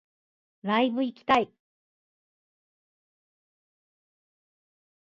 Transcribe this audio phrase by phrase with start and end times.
[0.63, 1.53] ライブ行きたい